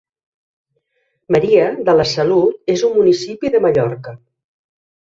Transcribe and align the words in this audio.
Maria 1.35 1.67
de 1.91 1.95
la 1.99 2.07
Salut 2.15 2.75
és 2.79 2.87
un 2.89 2.99
municipi 2.99 3.57
de 3.59 3.67
Mallorca. 3.69 4.21